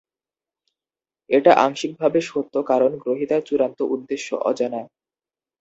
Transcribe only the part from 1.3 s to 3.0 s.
এটা আংশিকভাবে সত্য কারণ